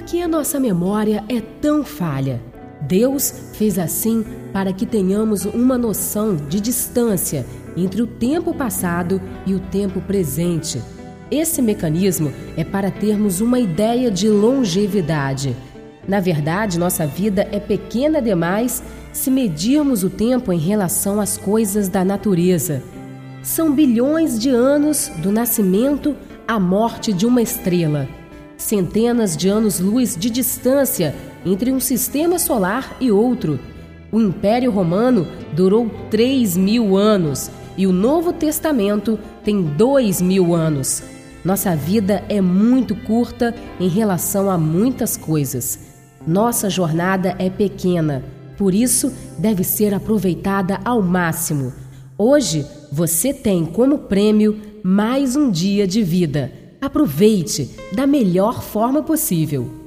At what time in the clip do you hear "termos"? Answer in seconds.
12.90-13.40